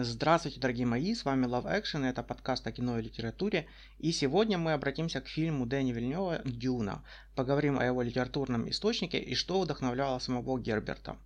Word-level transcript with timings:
Здравствуйте, 0.00 0.60
дорогие 0.60 0.86
мои, 0.86 1.12
с 1.12 1.24
вами 1.24 1.46
Love 1.46 1.64
Action, 1.64 2.08
это 2.08 2.22
подкаст 2.22 2.64
о 2.68 2.70
кино 2.70 3.00
и 3.00 3.02
литературе, 3.02 3.66
и 3.98 4.12
сегодня 4.12 4.56
мы 4.56 4.72
обратимся 4.72 5.20
к 5.20 5.26
фильму 5.26 5.66
Дэни 5.66 5.90
Вильнева 5.90 6.40
«Дюна», 6.44 7.02
поговорим 7.34 7.80
о 7.80 7.84
его 7.84 8.00
литературном 8.02 8.70
источнике 8.70 9.18
и 9.18 9.34
что 9.34 9.60
вдохновляло 9.60 10.20
самого 10.20 10.56
Герберта. 10.60 11.16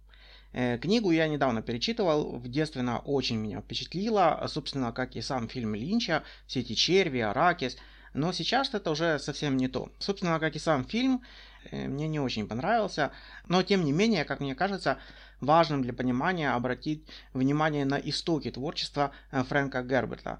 Э, 0.54 0.78
книгу 0.78 1.10
я 1.10 1.28
недавно 1.28 1.60
перечитывал, 1.60 2.38
в 2.38 2.48
детстве 2.48 2.80
она 2.80 2.96
очень 3.00 3.36
меня 3.36 3.60
впечатлила, 3.60 4.42
собственно, 4.48 4.90
как 4.92 5.16
и 5.16 5.20
сам 5.20 5.50
фильм 5.50 5.74
Линча, 5.74 6.22
все 6.46 6.60
эти 6.60 6.72
черви, 6.72 7.18
аракис, 7.18 7.76
но 8.14 8.32
сейчас 8.32 8.72
это 8.72 8.90
уже 8.90 9.18
совсем 9.18 9.58
не 9.58 9.68
то. 9.68 9.92
Собственно, 9.98 10.38
как 10.40 10.56
и 10.56 10.58
сам 10.58 10.86
фильм, 10.86 11.22
э, 11.70 11.88
мне 11.88 12.08
не 12.08 12.20
очень 12.20 12.48
понравился, 12.48 13.12
но 13.48 13.62
тем 13.62 13.84
не 13.84 13.92
менее, 13.92 14.24
как 14.24 14.40
мне 14.40 14.54
кажется, 14.54 14.96
важным 15.42 15.82
для 15.82 15.92
понимания 15.92 16.50
обратить 16.50 17.06
внимание 17.34 17.84
на 17.84 17.96
истоки 17.96 18.50
творчества 18.50 19.10
э, 19.30 19.42
Фрэнка 19.42 19.82
Герберта. 19.82 20.38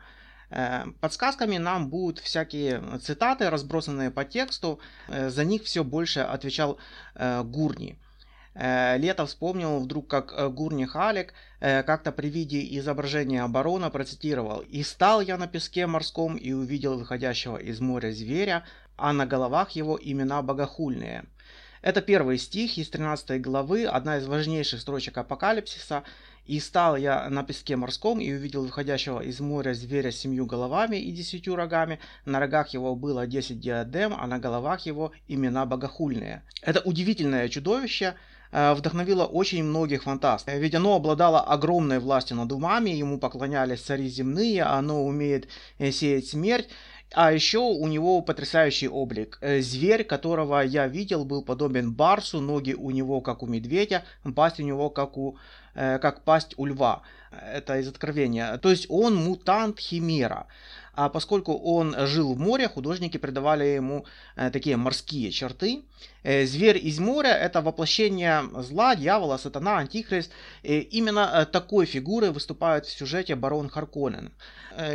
Э, 0.50 0.84
подсказками 1.00 1.58
нам 1.58 1.90
будут 1.90 2.20
всякие 2.20 2.80
цитаты, 3.00 3.50
разбросанные 3.50 4.10
по 4.10 4.24
тексту. 4.24 4.79
Э, 5.08 5.29
за 5.29 5.44
них 5.44 5.64
все 5.64 5.84
больше 5.84 6.20
отвечал 6.20 6.79
Гурни. 7.44 7.98
Лето 8.54 9.24
вспомнил 9.24 9.80
вдруг, 9.80 10.08
как 10.08 10.52
Гурни 10.54 10.84
Халик 10.84 11.32
как-то 11.58 12.12
при 12.12 12.29
виде 12.29 12.79
изображения 12.79 13.46
барона 13.46 13.88
процитировал 13.88 14.60
«И 14.60 14.82
стал 14.82 15.22
я 15.22 15.38
на 15.38 15.46
песке 15.46 15.86
морском 15.86 16.36
и 16.36 16.52
увидел 16.52 16.98
выходящего 16.98 17.57
из 17.57 17.80
моря 17.80 18.12
зверя, 18.12 18.64
а 18.98 19.14
на 19.14 19.24
головах 19.24 19.71
его 19.71 19.98
имена 19.98 20.43
богохульные». 20.43 21.24
Это 21.82 22.00
первый 22.00 22.39
стих 22.39 22.79
из 22.79 22.89
13 22.91 23.43
главы, 23.43 23.86
одна 23.86 24.18
из 24.18 24.27
важнейших 24.27 24.81
строчек 24.81 25.18
Апокалипсиса. 25.18 26.05
«И 26.45 26.58
стал 26.58 26.96
я 26.96 27.29
на 27.29 27.45
песке 27.45 27.77
морском 27.77 28.21
и 28.21 28.32
увидел 28.32 28.64
выходящего 28.64 29.21
из 29.21 29.39
моря 29.39 29.75
зверя 29.75 30.11
с 30.11 30.17
семью 30.17 30.45
головами 30.45 30.96
и 30.96 31.13
десятью 31.13 31.55
рогами. 31.55 32.00
На 32.24 32.41
рогах 32.41 32.70
его 32.70 32.97
было 32.97 33.28
десять 33.28 33.61
диадем, 33.61 34.12
а 34.16 34.27
на 34.27 34.39
головах 34.41 34.80
его 34.80 35.12
имена 35.28 35.66
богохульные». 35.66 36.42
Это 36.62 36.80
удивительное 36.80 37.48
чудовище, 37.48 38.14
э, 38.50 38.74
вдохновило 38.74 39.24
очень 39.24 39.62
многих 39.62 40.02
фантастов. 40.02 40.55
Ведь 40.55 40.74
оно 40.74 40.96
обладало 40.96 41.41
огромной 41.41 42.00
властью 42.00 42.36
над 42.36 42.50
умами, 42.50 42.91
ему 42.91 43.19
поклонялись 43.19 43.80
цари 43.80 44.08
земные, 44.08 44.64
оно 44.64 45.05
умеет 45.05 45.48
э, 45.78 45.92
сеять 45.92 46.27
смерть. 46.28 46.69
А 47.14 47.32
еще 47.32 47.58
у 47.58 47.86
него 47.88 48.22
потрясающий 48.22 48.88
облик. 48.88 49.38
Э, 49.41 49.60
зверь, 49.60 50.05
которого 50.05 50.60
я 50.60 50.86
видел, 50.88 51.24
был 51.24 51.42
подобен 51.42 51.92
барсу, 51.92 52.41
ноги 52.41 52.72
у 52.72 52.91
него 52.91 53.20
как 53.20 53.42
у 53.42 53.46
медведя, 53.46 54.05
пасть 54.34 54.60
у 54.60 54.62
него 54.62 54.91
как, 54.91 55.16
у, 55.16 55.36
э, 55.74 55.98
как 55.98 56.22
пасть 56.22 56.55
у 56.56 56.66
льва. 56.66 57.02
Это 57.30 57.78
из 57.78 57.88
откровения. 57.88 58.56
То 58.58 58.70
есть 58.70 58.86
он 58.88 59.14
мутант 59.16 59.78
химера. 59.78 60.46
А 60.94 61.08
поскольку 61.08 61.55
он 61.55 61.94
жил 62.06 62.34
в 62.34 62.38
море, 62.38 62.68
художники 62.68 63.16
придавали 63.16 63.64
ему 63.64 64.05
э, 64.36 64.50
такие 64.50 64.77
морские 64.77 65.30
черты. 65.30 65.83
Э, 66.22 66.46
зверь 66.46 66.78
из 66.78 66.98
моря– 66.98 67.30
это 67.42 67.60
воплощение 67.60 68.42
зла, 68.62 68.94
дьявола, 68.94 69.36
сатана, 69.38 69.78
антихрист. 69.78 70.30
И 70.62 70.80
именно 70.80 71.30
э, 71.32 71.46
такой 71.46 71.86
фигурой 71.86 72.30
выступает 72.30 72.86
в 72.86 72.96
сюжете 72.96 73.34
барон 73.34 73.68
Харконен. 73.68 74.32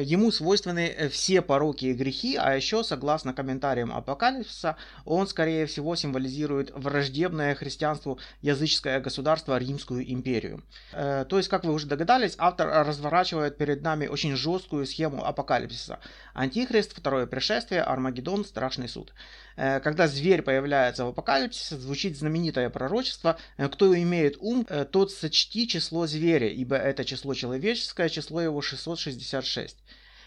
Ему 0.02 0.32
свойственны 0.32 1.10
все 1.12 1.44
пороки 1.44 1.86
и 1.86 1.94
грехи, 1.94 2.36
а 2.36 2.56
еще, 2.56 2.84
согласно 2.84 3.36
комментариям 3.36 3.96
Апокалипсиса, 3.96 4.76
он, 5.06 5.28
скорее 5.28 5.68
всего, 5.68 5.96
символизирует 5.96 6.72
враждебное 6.74 7.54
христианству 7.54 8.18
языческое 8.42 9.00
государство 9.00 9.56
Римскую 9.56 10.12
империю. 10.12 10.64
То 10.92 11.28
есть, 11.38 11.48
как 11.50 11.64
вы 11.64 11.74
уже 11.74 11.86
догадались, 11.86 12.34
автор 12.40 12.88
разворачивает 12.88 13.58
перед 13.58 13.84
нами 13.84 14.08
очень 14.08 14.36
жесткую 14.36 14.88
схему 14.88 15.24
апокалипсиса. 15.24 16.00
Антихрист, 16.34 16.98
второе 16.98 17.28
пришествие, 17.28 17.84
Армагеддон, 17.84 18.46
страшный 18.46 18.90
суд. 18.90 19.14
Э, 19.58 19.80
когда 19.80 20.08
зверь 20.08 20.44
появляется 20.44 21.04
в 21.04 21.10
апокалипсисе, 21.18 21.78
звучит 21.78 22.16
знаменитое 22.16 22.70
пророчество 22.70 23.38
«Э, 23.58 23.68
«Кто 23.70 23.98
имеет 23.98 24.38
ум, 24.40 24.66
э, 24.70 24.86
тот 24.86 25.12
сочти 25.12 25.68
число 25.68 26.06
зверя, 26.06 26.48
ибо 26.48 26.76
это 26.76 27.04
число 27.04 27.34
человеческое, 27.34 28.10
число 28.10 28.40
его 28.40 28.62
666». 28.62 29.76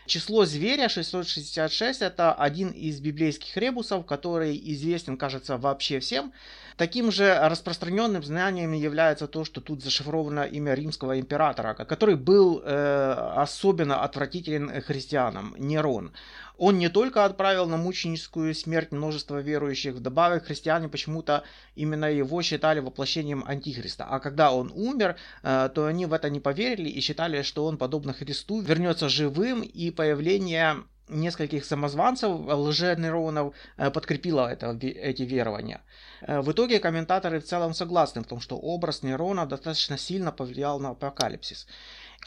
Число 0.06 0.44
зверя 0.44 0.88
666 0.88 2.02
это 2.02 2.32
один 2.32 2.70
из 2.70 3.00
библейских 3.00 3.56
ребусов, 3.56 4.06
который 4.06 4.60
известен, 4.72 5.16
кажется, 5.16 5.56
вообще 5.56 6.00
всем. 6.00 6.32
Таким 6.80 7.12
же 7.12 7.38
распространенным 7.38 8.22
знанием 8.22 8.72
является 8.72 9.26
то, 9.26 9.44
что 9.44 9.60
тут 9.60 9.82
зашифровано 9.82 10.44
имя 10.44 10.72
римского 10.72 11.20
императора, 11.20 11.74
который 11.74 12.16
был 12.16 12.62
э, 12.64 13.12
особенно 13.36 14.02
отвратителен 14.02 14.80
христианам, 14.80 15.54
Нерон. 15.58 16.10
Он 16.56 16.78
не 16.78 16.88
только 16.88 17.26
отправил 17.26 17.66
на 17.66 17.76
мученическую 17.76 18.54
смерть 18.54 18.92
множество 18.92 19.42
верующих, 19.42 19.96
вдобавок 19.96 20.46
христиане 20.46 20.88
почему-то 20.88 21.44
именно 21.74 22.06
его 22.06 22.40
считали 22.40 22.80
воплощением 22.80 23.44
Антихриста. 23.46 24.06
А 24.06 24.18
когда 24.18 24.50
он 24.50 24.72
умер, 24.74 25.16
э, 25.42 25.68
то 25.74 25.84
они 25.84 26.06
в 26.06 26.14
это 26.14 26.30
не 26.30 26.40
поверили 26.40 26.88
и 26.88 27.00
считали, 27.02 27.42
что 27.42 27.66
он, 27.66 27.76
подобно 27.76 28.14
Христу, 28.14 28.62
вернется 28.62 29.10
живым, 29.10 29.60
и 29.60 29.90
появление 29.90 30.76
нескольких 31.10 31.64
самозванцев, 31.64 32.30
лже-нейронов, 32.30 33.54
э, 33.76 33.90
подкрепило 33.90 34.48
это, 34.48 34.78
эти 34.80 35.22
верования. 35.22 35.80
Э, 36.22 36.40
в 36.40 36.50
итоге 36.52 36.78
комментаторы 36.80 37.40
в 37.40 37.44
целом 37.44 37.74
согласны 37.74 38.22
в 38.22 38.26
том, 38.26 38.40
что 38.40 38.56
образ 38.56 39.02
нейрона 39.02 39.46
достаточно 39.46 39.98
сильно 39.98 40.32
повлиял 40.32 40.80
на 40.80 40.90
апокалипсис. 40.90 41.66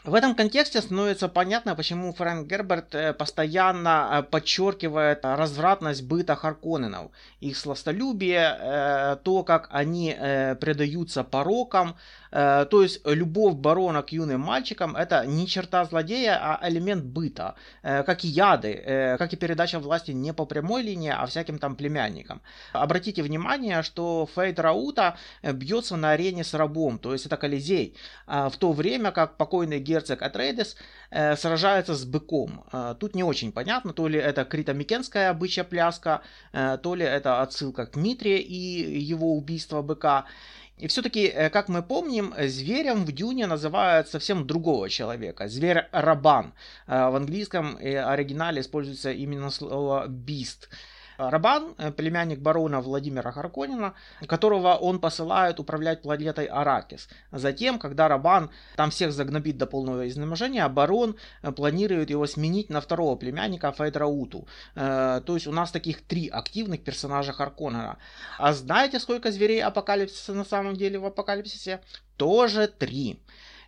В 0.02 0.14
этом 0.14 0.34
контексте 0.34 0.82
становится 0.82 1.28
понятно, 1.28 1.74
почему 1.74 2.12
Фрэнк 2.12 2.46
Герберт 2.46 2.94
э, 2.94 3.14
постоянно 3.14 4.10
э, 4.12 4.22
подчеркивает 4.22 5.20
развратность 5.24 6.02
быта 6.02 6.36
Харконненов, 6.36 7.10
их 7.40 7.56
сластолюбие, 7.56 8.54
э, 8.60 9.16
то, 9.22 9.42
как 9.44 9.68
они 9.70 10.14
предаются 10.60 11.24
порокам, 11.24 11.96
то 12.30 12.82
есть 12.82 13.00
любовь 13.06 13.54
барона 13.54 14.02
к 14.02 14.10
юным 14.10 14.40
мальчикам 14.40 14.96
это 14.96 15.24
не 15.24 15.46
черта 15.46 15.84
злодея, 15.84 16.36
а 16.36 16.68
элемент 16.68 17.04
быта, 17.04 17.54
как 17.82 18.24
и 18.24 18.28
яды, 18.28 19.16
как 19.18 19.32
и 19.32 19.36
передача 19.36 19.78
власти 19.78 20.10
не 20.10 20.32
по 20.32 20.44
прямой 20.44 20.82
линии, 20.82 21.14
а 21.16 21.26
всяким 21.26 21.58
там 21.58 21.76
племянникам. 21.76 22.42
Обратите 22.72 23.22
внимание, 23.22 23.84
что 23.84 24.28
Фейд 24.34 24.58
Раута 24.58 25.16
бьется 25.44 25.94
на 25.94 26.10
арене 26.10 26.42
с 26.42 26.54
рабом, 26.54 26.98
то 26.98 27.12
есть 27.12 27.26
это 27.26 27.36
Колизей, 27.36 27.96
в 28.26 28.54
то 28.58 28.72
время 28.72 29.12
как 29.12 29.36
покойный 29.36 29.78
герцог 29.84 30.22
Атрейдес 30.22 30.76
э, 31.10 31.36
сражается 31.36 31.94
с 31.94 32.04
быком. 32.04 32.64
Э, 32.72 32.94
тут 32.98 33.14
не 33.14 33.22
очень 33.22 33.52
понятно, 33.52 33.92
то 33.92 34.08
ли 34.08 34.18
это 34.18 34.44
критомикенская 34.44 35.32
бычья 35.34 35.64
пляска, 35.64 36.22
э, 36.52 36.78
то 36.82 36.94
ли 36.94 37.04
это 37.04 37.42
отсылка 37.42 37.86
к 37.86 37.96
Митре 37.96 38.40
и 38.40 39.00
его 39.00 39.36
убийство 39.36 39.82
быка. 39.82 40.24
И 40.76 40.88
все-таки, 40.88 41.26
э, 41.26 41.50
как 41.50 41.68
мы 41.68 41.82
помним, 41.82 42.34
зверем 42.36 43.04
в 43.04 43.12
Дюне 43.12 43.46
называют 43.46 44.08
совсем 44.08 44.46
другого 44.46 44.88
человека. 44.88 45.48
Зверь 45.48 45.86
Рабан. 45.92 46.52
Э, 46.86 47.10
в 47.10 47.16
английском 47.16 47.76
э, 47.76 47.98
оригинале 47.98 48.60
используется 48.60 49.12
именно 49.12 49.50
слово 49.50 50.08
beast. 50.08 50.68
Рабан, 51.16 51.74
э, 51.78 51.92
племянник 51.92 52.40
барона 52.40 52.80
Владимира 52.80 53.30
Харконина, 53.32 53.94
которого 54.26 54.74
он 54.74 54.98
посылает 54.98 55.60
управлять 55.60 56.02
планетой 56.02 56.46
Аракис. 56.46 57.08
Затем, 57.32 57.78
когда 57.78 58.08
Рабан 58.08 58.50
там 58.76 58.90
всех 58.90 59.12
загнобит 59.12 59.56
до 59.58 59.66
полного 59.66 60.08
изнеможения, 60.08 60.68
барон 60.68 61.16
э, 61.42 61.52
планирует 61.52 62.10
его 62.10 62.26
сменить 62.26 62.70
на 62.70 62.80
второго 62.80 63.16
племянника 63.16 63.72
Фейдрауту. 63.72 64.46
Э, 64.74 65.20
то 65.24 65.34
есть 65.34 65.46
у 65.46 65.52
нас 65.52 65.70
таких 65.70 66.02
три 66.02 66.28
активных 66.28 66.82
персонажа 66.84 67.32
Харконнена. 67.32 67.98
А 68.38 68.52
знаете, 68.52 68.98
сколько 69.00 69.30
зверей 69.30 69.62
апокалипсиса 69.62 70.34
на 70.34 70.44
самом 70.44 70.74
деле 70.76 70.98
в 70.98 71.06
апокалипсисе? 71.06 71.80
Тоже 72.16 72.68
три. 72.68 73.20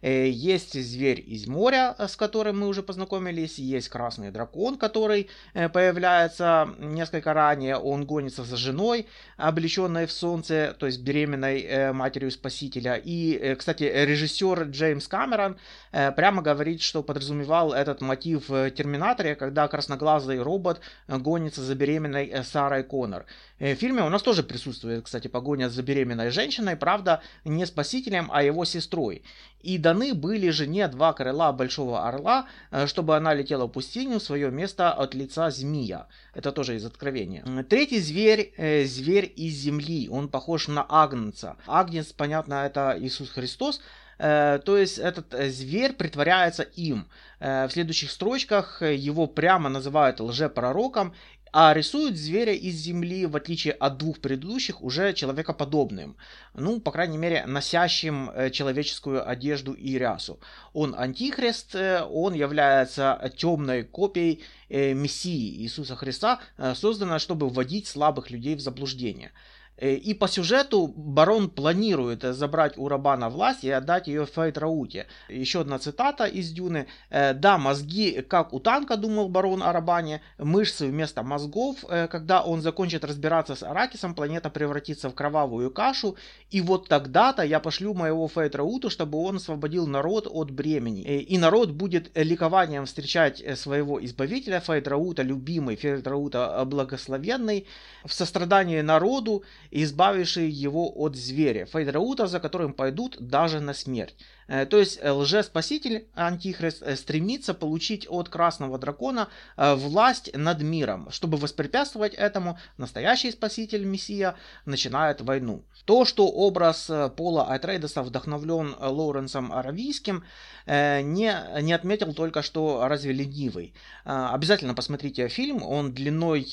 Э, 0.06 0.28
есть 0.28 0.80
зверь 0.80 1.20
из 1.26 1.48
моря, 1.48 1.96
э, 1.98 2.06
с 2.06 2.14
которым 2.14 2.60
мы 2.60 2.68
уже 2.68 2.84
познакомились. 2.84 3.58
Есть 3.58 3.88
красный 3.88 4.30
дракон, 4.30 4.78
который 4.78 5.28
э, 5.52 5.68
появляется 5.68 6.68
несколько 6.78 7.34
ранее. 7.34 7.76
Он 7.76 8.06
гонится 8.06 8.44
за 8.44 8.56
женой, 8.56 9.08
облеченной 9.36 10.06
в 10.06 10.12
солнце, 10.12 10.76
то 10.78 10.86
есть 10.86 11.00
беременной 11.00 11.92
матерью 11.92 12.30
Спасителя. 12.30 13.00
И, 13.04 13.56
кстати, 13.58 13.82
режиссер 13.82 14.64
Джеймс 14.70 15.08
Камерон 15.08 15.56
прямо 15.90 16.42
говорит, 16.42 16.80
что 16.82 17.02
подразумевал 17.02 17.72
этот 17.72 18.00
мотив 18.00 18.48
в 18.48 18.70
Терминаторе, 18.70 19.34
когда 19.34 19.66
красноглазый 19.68 20.40
робот 20.40 20.80
гонится 21.08 21.62
за 21.62 21.74
беременной 21.74 22.44
Сарой 22.44 22.84
Коннор. 22.84 23.24
В 23.58 23.74
фильме 23.74 24.02
у 24.02 24.08
нас 24.08 24.22
тоже 24.22 24.42
присутствует, 24.42 25.04
кстати, 25.04 25.28
погоня 25.28 25.68
за 25.68 25.82
беременной 25.82 26.30
женщиной, 26.30 26.76
правда, 26.76 27.22
не 27.44 27.66
спасителем, 27.66 28.28
а 28.32 28.42
его 28.42 28.64
сестрой. 28.64 29.22
И 29.66 29.78
даны 29.78 30.14
были 30.14 30.50
жене 30.50 30.86
два 30.86 31.12
крыла 31.12 31.52
большого 31.52 32.06
орла, 32.08 32.46
э, 32.70 32.86
чтобы 32.86 33.16
она 33.16 33.34
летела 33.34 33.64
в 33.66 33.70
пустыню, 33.70 34.20
в 34.20 34.22
свое 34.22 34.48
место 34.52 34.92
от 34.92 35.14
лица 35.14 35.50
змея. 35.50 36.06
Это 36.34 36.52
тоже 36.52 36.76
из 36.76 36.84
Откровения. 36.84 37.42
Третий 37.64 37.98
зверь, 37.98 38.52
э, 38.56 38.84
зверь 38.84 39.32
из 39.34 39.54
земли. 39.54 40.08
Он 40.08 40.28
похож 40.28 40.68
на 40.68 40.86
Агнца. 40.88 41.56
Агнец, 41.66 42.12
понятно, 42.12 42.64
это 42.64 42.96
Иисус 42.96 43.30
Христос. 43.30 43.80
Э, 44.18 44.60
то 44.64 44.76
есть 44.76 44.98
этот 44.98 45.34
э, 45.34 45.50
зверь 45.50 45.94
притворяется 45.94 46.62
им. 46.62 47.08
В 47.38 47.68
следующих 47.70 48.10
строчках 48.12 48.80
его 48.80 49.26
прямо 49.26 49.68
называют 49.68 50.20
лжепророком, 50.20 51.12
а 51.52 51.72
рисуют 51.72 52.16
зверя 52.16 52.52
из 52.52 52.74
земли, 52.74 53.26
в 53.26 53.34
отличие 53.36 53.72
от 53.72 53.96
двух 53.96 54.18
предыдущих, 54.18 54.82
уже 54.82 55.14
человекоподобным. 55.14 56.16
Ну, 56.54 56.80
по 56.80 56.90
крайней 56.90 57.18
мере, 57.18 57.44
носящим 57.46 58.30
человеческую 58.52 59.28
одежду 59.28 59.72
и 59.72 59.96
рясу. 59.96 60.38
Он 60.72 60.94
антихрист, 60.94 61.74
он 61.74 62.34
является 62.34 63.32
темной 63.36 63.84
копией 63.84 64.42
Мессии 64.68 65.62
Иисуса 65.62 65.96
Христа, 65.96 66.40
созданной, 66.74 67.18
чтобы 67.18 67.48
вводить 67.48 67.86
слабых 67.86 68.30
людей 68.30 68.54
в 68.54 68.60
заблуждение. 68.60 69.32
Э, 69.78 69.94
и 69.94 70.14
по 70.14 70.28
сюжету 70.28 70.86
барон 70.96 71.50
планирует 71.50 72.24
э, 72.24 72.32
забрать 72.32 72.78
у 72.78 72.88
Рабана 72.88 73.28
власть 73.28 73.64
и 73.64 73.70
отдать 73.70 74.08
ее 74.08 74.26
Фейтрауте. 74.26 75.06
Еще 75.28 75.60
одна 75.60 75.78
цитата 75.78 76.24
из 76.24 76.50
Дюны. 76.50 76.86
«Э, 77.10 77.34
«Да, 77.34 77.58
мозги, 77.58 78.22
как 78.22 78.52
у 78.52 78.60
танка, 78.60 78.96
думал 78.96 79.28
барон 79.28 79.62
о 79.62 79.72
Рабане, 79.72 80.22
мышцы 80.38 80.86
вместо 80.86 81.22
мозгов. 81.22 81.84
Когда 82.10 82.42
он 82.42 82.62
закончит 82.62 83.04
разбираться 83.04 83.54
с 83.54 83.62
Аракисом, 83.62 84.14
планета 84.14 84.50
превратится 84.50 85.10
в 85.10 85.14
кровавую 85.14 85.70
кашу. 85.70 86.16
И 86.50 86.60
вот 86.60 86.88
тогда-то 86.88 87.42
я 87.42 87.60
пошлю 87.60 87.94
моего 87.94 88.28
Фейтрауту, 88.28 88.90
чтобы 88.90 89.18
он 89.18 89.36
освободил 89.36 89.86
народ 89.86 90.26
от 90.30 90.50
бремени. 90.50 91.02
И 91.02 91.38
народ 91.38 91.70
будет 91.70 92.10
ликованием 92.14 92.86
встречать 92.86 93.42
своего 93.58 94.04
избавителя 94.04 94.60
Фейтраута, 94.60 95.22
любимый 95.22 95.76
Фейтраута 95.76 96.62
благословенный, 96.64 97.66
в 98.04 98.12
сострадании 98.12 98.80
народу 98.80 99.44
избавивший 99.70 100.48
его 100.48 100.90
от 100.94 101.16
зверя, 101.16 101.66
Фейдраута, 101.66 102.26
за 102.26 102.40
которым 102.40 102.72
пойдут 102.72 103.16
даже 103.20 103.60
на 103.60 103.74
смерть. 103.74 104.16
Э, 104.48 104.66
то 104.66 104.78
есть 104.78 104.98
э, 105.02 105.10
лжеспаситель, 105.10 106.06
антихрист, 106.14 106.82
э, 106.82 106.96
стремится 106.96 107.54
получить 107.54 108.06
от 108.08 108.28
красного 108.28 108.78
дракона 108.78 109.28
власть 109.56 110.30
над 110.34 110.62
миром. 110.62 111.08
Чтобы 111.10 111.38
воспрепятствовать 111.38 112.14
этому, 112.14 112.58
настоящий 112.78 113.30
спаситель, 113.30 113.84
мессия, 113.84 114.36
начинает 114.64 115.20
войну. 115.20 115.64
То, 115.84 116.04
что 116.04 116.28
образ 116.28 116.90
Пола 117.16 117.50
Айтрейдеса 117.50 118.02
вдохновлен 118.02 118.74
Лоуренсом 118.78 119.52
Аравийским, 119.52 120.24
не, 120.66 121.62
не 121.62 121.72
отметил 121.72 122.12
только 122.12 122.42
что 122.42 122.86
разве 122.88 123.12
ленивый. 123.12 123.74
Обязательно 124.04 124.74
посмотрите 124.74 125.28
фильм, 125.28 125.62
он 125.62 125.92
длиной 125.92 126.44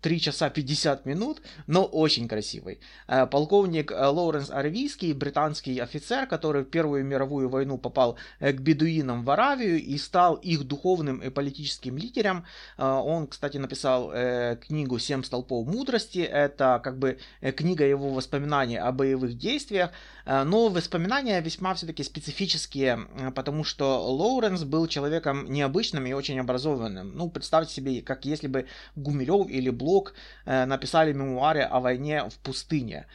3 0.00 0.20
часа 0.20 0.50
50 0.50 1.06
минут, 1.06 1.42
но 1.66 1.84
очень 1.84 2.28
красивый. 2.28 2.80
Полковник 3.06 3.90
Лоуренс 3.90 4.50
Аравийский, 4.50 5.12
британский 5.12 5.78
офицер, 5.78 6.26
который 6.26 6.62
в 6.64 6.70
Первую 6.70 7.04
мировую 7.04 7.41
мировую 7.42 7.48
войну 7.48 7.78
попал 7.78 8.16
э, 8.40 8.52
к 8.52 8.60
бедуинам 8.60 9.24
в 9.24 9.30
Аравию 9.30 9.80
и 9.80 9.98
стал 9.98 10.34
их 10.34 10.64
духовным 10.64 11.18
и 11.22 11.30
политическим 11.30 11.98
лидером. 11.98 12.44
Э, 12.78 12.84
он, 12.84 13.26
кстати, 13.26 13.58
написал 13.58 14.10
э, 14.12 14.56
книгу 14.56 14.98
«Семь 14.98 15.22
столпов 15.22 15.66
мудрости». 15.66 16.20
Это 16.20 16.80
как 16.82 16.98
бы 16.98 17.18
книга 17.56 17.84
его 17.84 18.10
воспоминаний 18.10 18.78
о 18.78 18.92
боевых 18.92 19.36
действиях. 19.36 19.90
Но 20.26 20.68
воспоминания 20.68 21.40
весьма 21.40 21.74
все-таки 21.74 22.04
специфические, 22.04 23.08
потому 23.34 23.64
что 23.64 24.00
Лоуренс 24.12 24.62
был 24.62 24.86
человеком 24.86 25.46
необычным 25.50 26.06
и 26.06 26.12
очень 26.12 26.38
образованным. 26.38 27.16
Ну, 27.16 27.28
представьте 27.28 27.74
себе, 27.74 28.02
как 28.02 28.24
если 28.24 28.48
бы 28.48 28.66
Гумилев 28.94 29.48
или 29.48 29.70
Блок 29.70 30.14
написали 30.46 31.12
мемуары 31.12 31.62
о 31.62 31.80
войне 31.80 32.28
в 32.28 32.38
пустыне. 32.38 33.06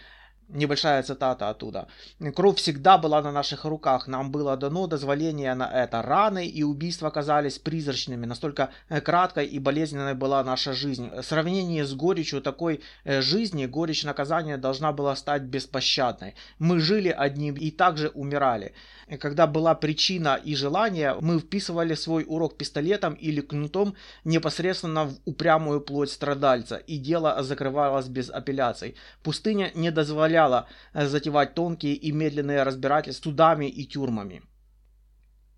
Небольшая 0.49 1.03
цитата 1.03 1.49
оттуда. 1.49 1.87
«Кровь 2.33 2.57
всегда 2.57 2.97
была 2.97 3.21
на 3.21 3.33
наших 3.33 3.65
руках. 3.65 4.07
Нам 4.07 4.31
было 4.31 4.55
дано 4.55 4.87
дозволение 4.87 5.53
на 5.55 5.69
это. 5.69 6.01
Раны 6.01 6.47
и 6.47 6.63
убийства 6.63 7.09
казались 7.09 7.59
призрачными. 7.59 8.25
Настолько 8.25 8.69
э, 8.87 9.01
краткой 9.01 9.45
и 9.45 9.59
болезненной 9.59 10.13
была 10.13 10.41
наша 10.45 10.71
жизнь. 10.71 11.09
В 11.09 11.23
сравнении 11.23 11.81
с 11.81 11.93
горечью 11.93 12.41
такой 12.41 12.81
э, 13.03 13.21
жизни, 13.21 13.65
горечь 13.65 14.05
наказания 14.05 14.57
должна 14.57 14.93
была 14.93 15.17
стать 15.17 15.41
беспощадной. 15.41 16.35
Мы 16.59 16.79
жили 16.79 17.09
одним 17.09 17.55
и 17.55 17.69
также 17.69 18.07
умирали. 18.07 18.73
Когда 19.19 19.47
была 19.47 19.73
причина 19.73 20.35
и 20.35 20.53
желание, 20.53 21.15
мы 21.21 21.39
вписывали 21.39 21.95
свой 21.95 22.25
урок 22.27 22.57
пистолетом 22.57 23.13
или 23.13 23.39
кнутом 23.39 23.95
непосредственно 24.25 25.05
в 25.05 25.15
упрямую 25.23 25.79
плоть 25.79 26.11
страдальца, 26.11 26.75
и 26.75 26.97
дело 26.97 27.41
закрывалось 27.41 28.07
без 28.07 28.29
апелляций. 28.29 28.95
Пустыня 29.23 29.71
не 29.75 29.91
дозволяла 29.91 30.67
затевать 30.93 31.53
тонкие 31.53 31.93
и 31.93 32.11
медленные 32.11 32.63
разбирательства 32.63 33.29
судами 33.29 33.65
и 33.67 33.85
тюрьмами. 33.85 34.43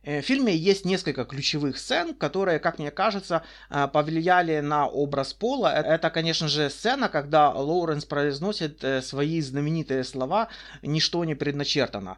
Э, 0.03 0.21
в 0.21 0.25
фильме 0.25 0.55
есть 0.55 0.85
несколько 0.85 1.25
ключевых 1.25 1.77
сцен, 1.77 2.13
которые, 2.13 2.59
как 2.59 2.79
мне 2.79 2.91
кажется, 2.91 3.43
э, 3.69 3.87
повлияли 3.91 4.59
на 4.59 4.87
образ 4.87 5.33
Пола. 5.33 5.67
Это, 5.67 6.09
конечно 6.09 6.47
же, 6.47 6.69
сцена, 6.69 7.09
когда 7.09 7.51
Лоуренс 7.51 8.05
произносит 8.05 8.83
э, 8.83 9.01
свои 9.01 9.41
знаменитые 9.41 10.03
слова 10.03 10.47
«Ничто 10.81 11.25
не 11.25 11.35
предначертано». 11.35 12.17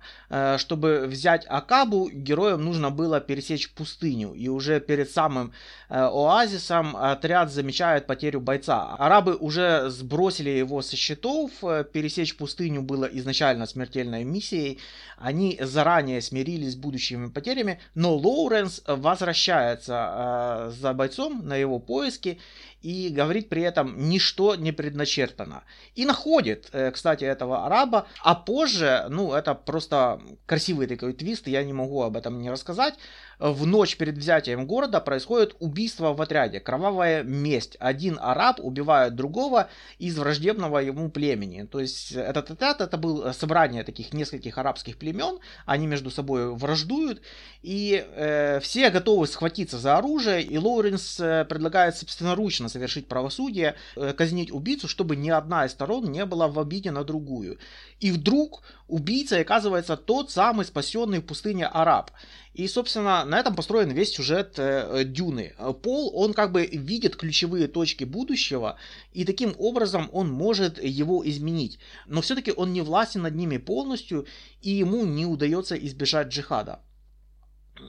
Чтобы 0.57 1.07
взять 1.07 1.45
Акабу, 1.47 2.09
героям 2.09 2.63
нужно 2.63 2.91
было 2.91 3.19
пересечь 3.19 3.71
пустыню, 3.71 4.33
и 4.33 4.47
уже 4.47 4.79
перед 4.79 5.09
самым 5.09 5.53
оазисом 5.89 6.95
отряд 6.95 7.51
замечает 7.51 8.07
потерю 8.07 8.39
бойца. 8.39 8.95
Арабы 8.97 9.35
уже 9.35 9.89
сбросили 9.89 10.49
его 10.49 10.81
со 10.81 10.95
счетов, 10.95 11.51
пересечь 11.91 12.37
пустыню 12.37 12.81
было 12.81 13.05
изначально 13.05 13.65
смертельной 13.65 14.23
миссией. 14.23 14.79
Они 15.17 15.59
заранее 15.61 16.21
смирились 16.21 16.73
с 16.73 16.75
будущими 16.75 17.27
потерями, 17.29 17.70
но 17.95 18.15
Лоуренс 18.15 18.81
возвращается 18.87 19.93
э, 19.93 20.71
за 20.71 20.93
бойцом 20.93 21.47
на 21.47 21.55
его 21.55 21.79
поиски 21.79 22.39
и 22.81 23.09
говорит 23.09 23.49
при 23.49 23.61
этом 23.61 24.09
ничто 24.09 24.55
не 24.55 24.71
предначертано. 24.71 25.63
И 25.95 26.05
находит, 26.05 26.69
э, 26.71 26.91
кстати, 26.91 27.23
этого 27.23 27.65
араба, 27.65 28.07
а 28.23 28.35
позже, 28.35 29.05
ну 29.09 29.33
это 29.33 29.53
просто 29.53 30.19
красивый 30.45 30.87
такой 30.87 31.13
твист, 31.13 31.47
я 31.47 31.63
не 31.63 31.73
могу 31.73 32.01
об 32.01 32.17
этом 32.17 32.41
не 32.41 32.49
рассказать, 32.49 32.95
в 33.41 33.65
ночь 33.65 33.97
перед 33.97 34.17
взятием 34.17 34.67
города 34.67 35.01
происходит 35.01 35.55
убийство 35.59 36.13
в 36.13 36.21
отряде, 36.21 36.59
кровавая 36.59 37.23
месть. 37.23 37.75
Один 37.79 38.19
араб 38.21 38.59
убивает 38.59 39.15
другого 39.15 39.69
из 39.97 40.17
враждебного 40.17 40.77
ему 40.77 41.09
племени. 41.09 41.63
То 41.63 41.79
есть 41.79 42.11
этот 42.11 42.51
отряд 42.51 42.81
это 42.81 42.97
было 42.97 43.31
собрание 43.31 43.83
таких 43.83 44.13
нескольких 44.13 44.59
арабских 44.59 44.97
племен, 44.97 45.39
они 45.65 45.87
между 45.87 46.11
собой 46.11 46.53
враждуют, 46.53 47.21
и 47.63 48.05
э, 48.15 48.59
все 48.59 48.91
готовы 48.91 49.25
схватиться 49.25 49.79
за 49.79 49.97
оружие, 49.97 50.43
и 50.43 50.57
Лоуренс 50.57 51.19
э, 51.19 51.45
предлагает 51.45 51.97
собственноручно 51.97 52.69
совершить 52.69 53.07
правосудие, 53.07 53.75
э, 53.95 54.13
казнить 54.13 54.51
убийцу, 54.51 54.87
чтобы 54.87 55.15
ни 55.15 55.31
одна 55.31 55.65
из 55.65 55.71
сторон 55.71 56.11
не 56.11 56.25
была 56.25 56.47
в 56.47 56.59
обиде 56.59 56.91
на 56.91 57.03
другую. 57.03 57.57
И 57.99 58.11
вдруг 58.11 58.61
убийцей 58.91 59.41
оказывается 59.41 59.95
тот 59.97 60.29
самый 60.29 60.65
спасенный 60.65 61.19
в 61.19 61.25
пустыне 61.25 61.65
араб. 61.65 62.11
И, 62.53 62.67
собственно, 62.67 63.23
на 63.23 63.39
этом 63.39 63.55
построен 63.55 63.89
весь 63.91 64.13
сюжет 64.13 64.55
э, 64.57 65.03
Дюны. 65.05 65.55
Пол, 65.81 66.11
он 66.13 66.33
как 66.33 66.51
бы 66.51 66.65
видит 66.65 67.15
ключевые 67.15 67.67
точки 67.67 68.03
будущего, 68.03 68.77
и 69.13 69.23
таким 69.23 69.55
образом 69.57 70.09
он 70.11 70.29
может 70.29 70.83
его 70.83 71.27
изменить. 71.27 71.79
Но 72.07 72.21
все-таки 72.21 72.51
он 72.51 72.73
не 72.73 72.81
властен 72.81 73.21
над 73.21 73.35
ними 73.35 73.57
полностью, 73.57 74.27
и 74.61 74.71
ему 74.71 75.05
не 75.05 75.25
удается 75.25 75.75
избежать 75.75 76.27
джихада. 76.27 76.81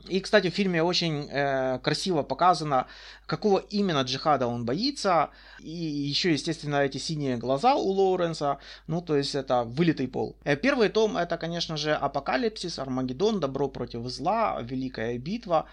И, 0.08 0.20
кстати, 0.20 0.50
в 0.50 0.54
фильме 0.54 0.82
очень 0.82 1.28
э, 1.30 1.78
красиво 1.78 2.22
показано, 2.22 2.86
какого 3.26 3.58
именно 3.70 4.02
джихада 4.02 4.46
он 4.46 4.64
боится. 4.64 5.30
И 5.60 5.70
еще, 5.70 6.32
естественно, 6.32 6.76
эти 6.76 6.98
синие 6.98 7.36
глаза 7.36 7.74
у 7.74 7.90
Лоуренса. 7.90 8.58
Ну, 8.86 9.00
то 9.00 9.16
есть 9.16 9.34
это 9.34 9.62
вылитый 9.64 10.08
пол. 10.08 10.36
Э, 10.44 10.56
первый 10.56 10.88
том 10.88 11.16
это, 11.16 11.36
конечно 11.38 11.76
же, 11.76 11.92
Апокалипсис, 11.94 12.78
Армагеддон, 12.78 13.40
Добро 13.40 13.68
против 13.68 14.06
зла, 14.08 14.60
Великая 14.62 15.18
битва. 15.18 15.66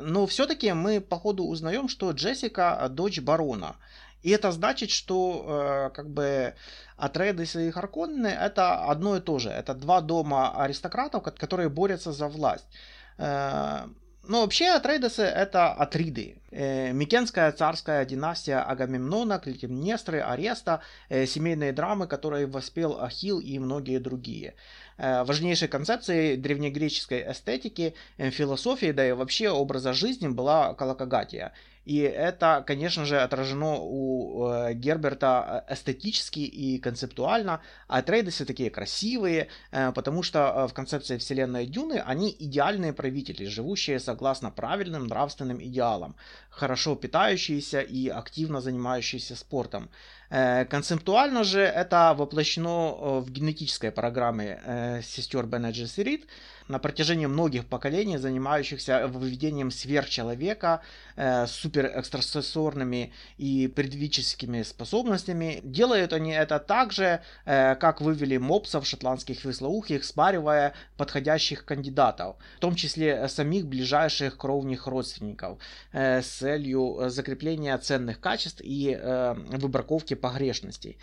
Но 0.00 0.26
все-таки 0.26 0.72
мы 0.72 1.00
по 1.00 1.18
ходу 1.18 1.44
узнаем, 1.44 1.88
что 1.88 2.10
Джессика 2.10 2.88
дочь 2.90 3.20
барона. 3.20 3.76
И 4.22 4.30
это 4.30 4.50
значит, 4.50 4.90
что 4.90 5.44
э, 5.46 5.90
как 5.94 6.10
бы 6.10 6.54
Атрейдес 6.96 7.54
и 7.54 7.70
Харконны 7.70 8.26
это 8.26 8.84
одно 8.84 9.16
и 9.16 9.20
то 9.20 9.38
же. 9.38 9.50
Это 9.50 9.74
два 9.74 10.00
дома 10.00 10.52
аристократов, 10.60 11.22
которые 11.22 11.68
борются 11.68 12.12
за 12.12 12.26
власть. 12.26 12.66
Э, 13.18 13.86
ну, 14.28 14.42
вообще, 14.42 14.68
Атрейдесы— 14.68 15.22
это 15.42 15.72
Атриды. 15.72 16.36
Э, 16.50 16.92
Микенская 16.92 17.50
царская 17.52 18.04
династия 18.04 18.58
Агамемнона, 18.58 19.38
Клетимнестры, 19.38 20.20
Ареста, 20.20 20.80
э, 21.08 21.26
семейные 21.26 21.72
драмы, 21.72 22.06
которые 22.06 22.46
воспел 22.46 23.00
Ахил 23.00 23.40
и 23.40 23.58
многие 23.58 23.98
другие. 23.98 24.54
Важнейшей 24.98 25.68
концепцией 25.68 26.36
древнегреческой 26.36 27.30
эстетики, 27.30 27.94
философии, 28.18 28.92
да 28.92 29.08
и 29.08 29.12
вообще 29.12 29.48
образа 29.50 29.92
жизни 29.92 30.28
была 30.28 30.74
колокогатия. 30.74 31.52
И 31.88 32.00
это, 32.00 32.62
конечно 32.66 33.06
же, 33.06 33.18
отражено 33.18 33.78
у 33.80 34.46
э, 34.46 34.74
Герберта 34.74 35.64
э, 35.66 35.72
эстетически 35.72 36.40
и 36.40 36.78
концептуально, 36.78 37.62
а 37.86 38.02
трейдесы 38.02 38.44
такие 38.44 38.68
красивые, 38.68 39.48
э, 39.70 39.92
потому 39.92 40.22
что 40.22 40.68
в 40.68 40.74
концепции 40.74 41.16
вселенной 41.16 41.64
Дюны 41.64 42.02
они 42.04 42.36
идеальные 42.38 42.92
правители, 42.92 43.46
живущие 43.46 44.00
согласно 44.00 44.50
правильным 44.50 45.06
нравственным 45.06 45.62
идеалам, 45.64 46.14
хорошо 46.50 46.94
питающиеся 46.94 47.80
и 47.80 48.08
активно 48.08 48.60
занимающиеся 48.60 49.34
спортом. 49.34 49.88
Концептуально 50.28 51.42
же 51.42 51.60
это 51.60 52.14
воплощено 52.14 53.20
в 53.20 53.30
генетической 53.30 53.90
программе 53.90 55.00
сестер 55.02 55.46
Бене 55.46 55.70
Джессерит, 55.70 56.26
на 56.68 56.78
протяжении 56.78 57.26
многих 57.26 57.66
поколений, 57.66 58.18
занимающихся 58.18 59.06
выведением 59.08 59.70
сверхчеловека 59.70 60.80
э, 61.16 61.46
суперэкстрасенсорными 61.46 63.12
и 63.38 63.68
предвическими 63.68 64.62
способностями. 64.62 65.60
Делают 65.64 66.12
они 66.12 66.32
это 66.32 66.58
так 66.58 66.92
же, 66.92 67.20
э, 67.44 67.74
как 67.76 68.00
вывели 68.00 68.36
мопсов 68.36 68.86
шотландских 68.86 69.44
веслоухих, 69.44 70.04
спаривая 70.04 70.74
подходящих 70.96 71.64
кандидатов, 71.64 72.36
в 72.56 72.60
том 72.60 72.74
числе 72.74 73.28
самих 73.28 73.66
ближайших 73.66 74.36
кровных 74.36 74.86
родственников, 74.86 75.58
э, 75.92 76.22
с 76.22 76.26
целью 76.26 77.08
закрепления 77.08 77.76
ценных 77.78 78.20
качеств 78.20 78.60
и 78.62 78.96
э, 78.98 79.34
выбраковки 79.34 80.14
погрешностей. 80.14 80.98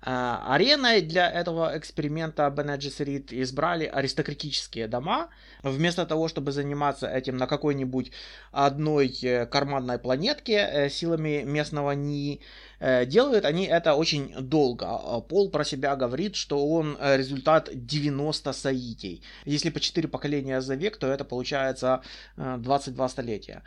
А, 0.00 0.54
ареной 0.54 1.02
для 1.02 1.28
этого 1.30 1.76
эксперимента 1.76 2.46
Bene 2.54 2.78
Gesserit 2.78 3.28
избрали 3.30 3.84
аристократические 3.84 4.86
дома. 4.86 5.28
Вместо 5.62 6.06
того, 6.06 6.28
чтобы 6.28 6.52
заниматься 6.52 7.08
этим 7.08 7.36
на 7.36 7.46
какой-нибудь 7.46 8.12
одной 8.52 9.08
э, 9.22 9.46
карманной 9.46 9.98
планетке 9.98 10.68
э, 10.70 10.88
силами 10.88 11.42
местного 11.42 11.92
НИИ, 11.92 12.40
э, 12.78 13.06
делают 13.06 13.44
они 13.44 13.64
это 13.64 13.94
очень 13.94 14.32
долго. 14.40 14.86
А 14.86 15.20
Пол 15.20 15.50
про 15.50 15.64
себя 15.64 15.96
говорит, 15.96 16.36
что 16.36 16.64
он 16.68 16.96
результат 17.00 17.68
90 17.72 18.52
соитий. 18.52 19.22
Если 19.44 19.70
по 19.70 19.80
4 19.80 20.06
поколения 20.06 20.60
за 20.60 20.76
век, 20.76 20.96
то 20.96 21.08
это 21.08 21.24
получается 21.24 22.02
22 22.36 23.08
столетия. 23.08 23.62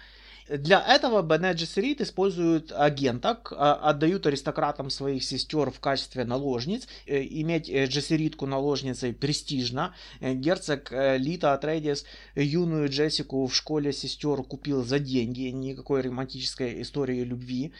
Для 0.48 0.82
этого 0.82 1.22
Бене 1.22 1.54
Джессерит 1.54 2.02
используют 2.02 2.72
агенток, 2.72 3.54
а, 3.56 3.76
отдают 3.76 4.26
аристократам 4.26 4.90
своих 4.90 5.24
сестер 5.24 5.72
в 5.72 5.80
качестве 5.80 6.26
наложниц. 6.26 6.88
Э, 7.06 7.24
иметь 7.24 7.70
э, 7.70 7.86
Джессеритку 7.86 8.46
наложницей 8.46 9.14
престижно. 9.14 9.94
Э, 10.20 10.34
герцог 10.34 10.92
Лита 10.92 11.54
Атрейдис 11.54 12.06
юную 12.36 12.90
Джессику 12.90 13.46
в 13.46 13.56
школе 13.56 13.94
сестер 13.94 14.44
купил 14.44 14.84
за 14.84 15.00
деньги, 15.00 15.44
никакой 15.44 16.02
романтической 16.02 16.82
истории 16.82 17.24
любви. 17.24 17.74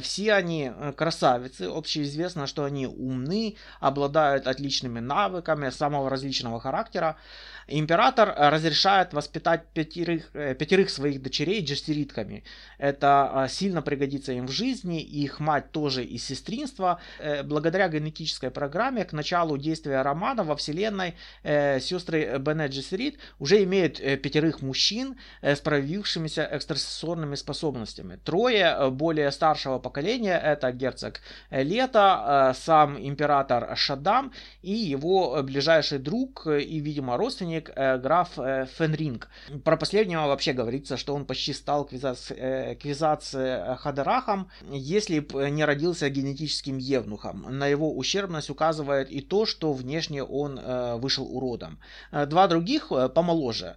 Все 0.00 0.32
они 0.32 0.70
красавицы, 0.96 1.62
общеизвестно, 1.64 2.46
что 2.46 2.64
они 2.64 2.86
умны, 2.86 3.56
обладают 3.80 4.46
отличными 4.46 5.00
навыками 5.00 5.70
самого 5.70 6.10
различного 6.10 6.60
характера. 6.60 7.16
Император 7.68 8.34
разрешает 8.36 9.12
воспитать 9.12 9.66
пятерых, 9.72 10.30
пятерых 10.32 10.90
своих 10.90 11.22
дочерей 11.22 11.64
Джессерит 11.64 12.08
нитками. 12.08 12.42
Это 12.78 13.30
а, 13.32 13.48
сильно 13.48 13.82
пригодится 13.82 14.32
им 14.32 14.46
в 14.46 14.50
жизни, 14.50 15.00
их 15.00 15.40
мать 15.40 15.70
тоже 15.72 16.04
из 16.04 16.24
сестринства. 16.24 17.00
Э, 17.18 17.42
благодаря 17.42 17.88
генетической 17.88 18.50
программе 18.50 19.04
к 19.04 19.12
началу 19.12 19.58
действия 19.58 20.02
романа 20.02 20.44
во 20.44 20.54
вселенной 20.54 21.14
э, 21.42 21.80
сестры 21.80 22.38
Бене 22.38 22.66
Джессерит 22.66 23.18
уже 23.38 23.62
имеют 23.64 24.00
э, 24.00 24.16
пятерых 24.16 24.62
мужчин 24.62 25.16
с 25.42 25.60
проявившимися 25.60 26.48
экстрасенсорными 26.50 27.36
способностями. 27.36 28.18
Трое 28.24 28.90
более 28.90 29.30
старшего 29.30 29.78
поколения 29.78 30.38
это 30.38 30.72
герцог 30.72 31.20
Лето, 31.50 32.54
сам 32.58 32.96
император 32.98 33.76
Шадам 33.76 34.32
и 34.62 34.72
его 34.72 35.42
ближайший 35.42 35.98
друг 35.98 36.46
и, 36.46 36.80
видимо, 36.80 37.16
родственник 37.16 37.57
граф 37.66 38.30
Фенринг. 38.34 39.28
Про 39.64 39.76
последнего 39.76 40.26
вообще 40.26 40.52
говорится, 40.52 40.96
что 40.96 41.14
он 41.14 41.24
почти 41.24 41.52
стал 41.52 41.84
квизац 41.84 43.34
э, 43.34 43.76
Хадерахом, 43.78 44.50
если 44.70 45.20
бы 45.20 45.50
не 45.50 45.64
родился 45.64 46.08
генетическим 46.08 46.78
евнухом. 46.78 47.46
На 47.58 47.66
его 47.66 47.96
ущербность 47.96 48.50
указывает 48.50 49.10
и 49.10 49.20
то, 49.20 49.46
что 49.46 49.72
внешне 49.72 50.22
он 50.22 50.58
э, 50.58 50.96
вышел 50.96 51.24
уродом. 51.24 51.78
Э, 52.12 52.26
два 52.26 52.46
других 52.48 52.92
помоложе. 53.14 53.76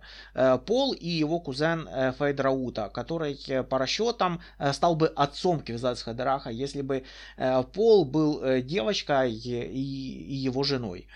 Пол 0.65 0.93
и 0.93 1.09
его 1.09 1.39
кузен 1.39 1.87
Фейдраута, 2.17 2.89
который 2.89 3.37
по 3.69 3.77
расчетам 3.77 4.41
стал 4.73 4.95
бы 4.95 5.07
отцом 5.07 5.59
квизац 5.59 6.01
Хадераха, 6.03 6.49
если 6.49 6.81
бы 6.81 7.03
Пол 7.73 8.05
был 8.05 8.61
девочкой 8.61 9.33
и 9.33 10.35
его 10.35 10.63
женой. 10.63 11.07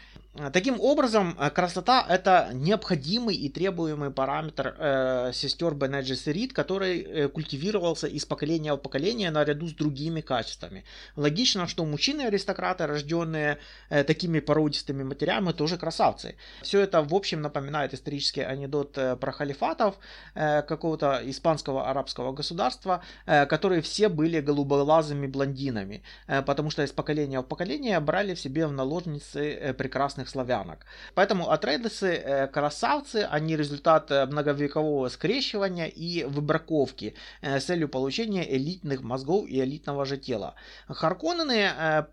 Таким 0.51 0.81
образом, 0.81 1.37
э, 1.39 1.49
красота 1.49 2.05
это 2.09 2.49
необходимый 2.51 3.35
и 3.35 3.47
требуемый 3.47 4.11
параметр 4.11 4.75
э, 4.77 5.31
сестер 5.33 5.73
Бене 5.73 6.01
Джессерит, 6.01 6.51
который 6.51 6.99
э, 6.99 7.27
культивировался 7.29 8.07
из 8.07 8.25
поколения 8.25 8.73
в 8.73 8.77
поколение 8.77 9.31
наряду 9.31 9.69
с 9.69 9.71
другими 9.71 10.19
качествами. 10.19 10.83
Логично, 11.15 11.67
что 11.67 11.85
мужчины-аристократы, 11.85 12.85
рожденные 12.85 13.59
э, 13.89 14.03
такими 14.03 14.41
породистыми 14.41 15.03
матерями, 15.03 15.53
тоже 15.53 15.77
красавцы. 15.77 16.35
Все 16.61 16.81
это 16.81 17.01
в 17.01 17.15
общем 17.15 17.41
напоминает 17.41 17.93
исторический 17.93 18.41
анекдот 18.41 18.97
э, 18.97 19.15
про 19.15 19.31
халифатов 19.31 19.95
э, 20.33 20.63
какого-то 20.63 21.21
испанского 21.23 21.89
арабского 21.89 22.33
государства, 22.33 23.01
э, 23.25 23.45
которые 23.45 23.81
все 23.81 24.09
были 24.09 24.41
голубоглазыми 24.41 25.27
блондинами, 25.27 26.03
э, 26.27 26.41
потому 26.41 26.71
что 26.71 26.83
из 26.83 26.91
поколения 26.91 27.39
в 27.39 27.45
поколение 27.45 27.97
брали 28.01 28.33
в 28.33 28.39
себе 28.41 28.67
в 28.67 28.73
наложницы 28.73 29.53
э, 29.53 29.73
прекрасных 29.73 30.24
разных 30.25 30.29
славянок. 30.29 30.85
Поэтому 31.15 31.49
атрейдесы 31.51 32.13
э, 32.15 32.47
красавцы, 32.47 33.27
они 33.31 33.57
результат 33.57 34.11
э, 34.11 34.25
многовекового 34.25 35.09
скрещивания 35.09 35.87
и 35.87 36.25
выбраковки 36.25 37.13
э, 37.41 37.59
с 37.59 37.65
целью 37.65 37.89
получения 37.89 38.43
элитных 38.43 39.01
мозгов 39.03 39.47
и 39.47 39.59
элитного 39.59 40.05
же 40.05 40.17
тела. 40.17 40.53
Харконнены 40.87 42.05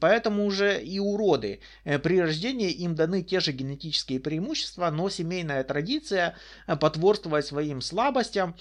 поэтому 0.00 0.46
уже 0.46 0.80
и 0.80 1.00
уроды. 1.00 1.60
При 1.84 2.20
рождении 2.20 2.70
им 2.84 2.94
даны 2.94 3.22
те 3.22 3.40
же 3.40 3.52
генетические 3.52 4.18
преимущества, 4.18 4.90
но 4.90 5.10
семейная 5.10 5.64
традиция 5.64 6.34
потворствовать 6.80 7.46
своим 7.46 7.80
слабостям, 7.80 8.54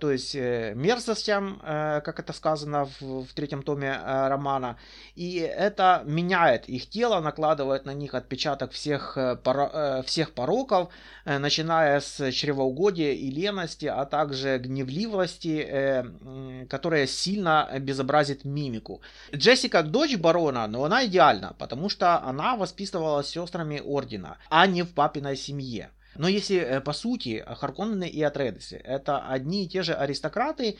то 0.00 0.10
есть 0.10 0.34
мерзостям, 0.34 1.60
как 1.60 2.18
это 2.18 2.32
сказано 2.32 2.88
в 3.00 3.26
третьем 3.34 3.62
томе 3.62 4.00
романа, 4.04 4.76
и 5.16 5.36
это 5.36 6.02
меняет 6.06 6.68
их 6.68 6.88
тело, 6.88 7.20
накладывает 7.20 7.86
на 7.86 7.94
них 7.94 8.14
отпечатки 8.14 8.37
отпечаток 8.38 8.72
всех, 8.72 9.16
э, 9.16 9.36
э, 9.44 10.02
всех 10.06 10.32
пороков, 10.32 10.88
э, 11.24 11.38
начиная 11.38 12.00
с 12.00 12.30
чревоугодия 12.32 13.12
и 13.12 13.30
лености, 13.30 13.86
а 13.86 14.04
также 14.04 14.58
гневливости, 14.58 16.04
которая 16.68 17.06
сильно 17.06 17.68
безобразит 17.80 18.44
мимику. 18.44 19.00
Джессика 19.34 19.82
дочь 19.82 20.16
барона, 20.16 20.66
но 20.68 20.84
она 20.84 21.04
идеальна, 21.06 21.54
потому 21.58 21.88
что 21.88 22.22
она 22.22 22.56
воспитывалась 22.56 23.28
сестрами 23.28 23.80
ордена, 23.80 24.36
а 24.50 24.66
не 24.66 24.82
в 24.82 24.94
папиной 24.94 25.36
семье. 25.36 25.90
Но 26.16 26.28
если 26.28 26.82
по 26.84 26.92
сути 26.92 27.44
Харконнены 27.46 28.08
и 28.08 28.22
Атредесы 28.22 28.76
это 28.76 29.18
одни 29.18 29.64
и 29.64 29.68
те 29.68 29.82
же 29.82 29.94
аристократы, 29.94 30.76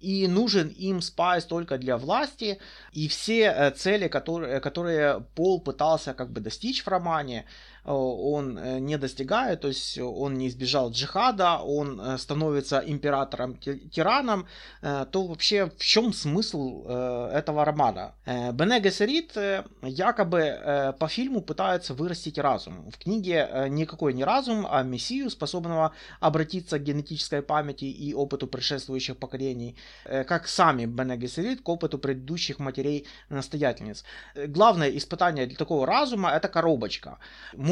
и 0.00 0.26
нужен 0.28 0.68
им 0.68 1.00
спайс 1.00 1.44
только 1.44 1.78
для 1.78 1.96
власти, 1.96 2.58
и 2.92 3.08
все 3.08 3.72
цели, 3.76 4.08
которые, 4.08 4.60
которые 4.60 5.24
Пол 5.34 5.60
пытался 5.60 6.14
как 6.14 6.30
бы 6.30 6.40
достичь 6.40 6.82
в 6.84 6.88
романе, 6.88 7.44
Э, 7.44 7.77
он 7.94 8.58
э, 8.58 8.78
не 8.80 8.98
достигает, 8.98 9.60
то 9.60 9.68
есть 9.68 9.98
он 9.98 10.34
не 10.34 10.48
избежал 10.48 10.90
джихада, 10.90 11.58
он 11.58 12.00
э, 12.00 12.18
становится 12.18 12.78
императором-тираном, 12.78 14.46
то 14.80 15.26
вообще 15.26 15.66
в 15.66 15.84
чем 15.84 16.12
смысл 16.12 16.84
этого 16.86 17.64
романа? 17.64 18.14
Бене 18.26 18.80
Гессерит 18.80 19.36
якобы 19.82 20.94
по 20.98 21.08
фильму 21.08 21.40
пытается 21.40 21.94
вырастить 21.94 22.38
разум. 22.38 22.90
В 22.90 22.98
книге 22.98 23.66
никакой 23.68 24.14
не 24.14 24.24
разум, 24.24 24.66
а 24.70 24.82
мессию, 24.82 25.30
способного 25.30 25.92
обратиться 26.20 26.78
к 26.78 26.84
генетической 26.84 27.42
памяти 27.42 27.84
и 27.84 28.14
опыту 28.14 28.46
предшествующих 28.46 29.16
поколений, 29.16 29.76
как 30.04 30.48
сами 30.48 30.86
Бене 30.86 31.16
Гессерит 31.16 31.62
к 31.62 31.68
опыту 31.68 31.98
предыдущих 31.98 32.58
матерей-настоятельниц. 32.58 34.04
Главное 34.34 34.90
испытание 34.90 35.46
для 35.46 35.56
такого 35.56 35.86
разума 35.86 36.30
это 36.30 36.48
коробочка 36.48 37.18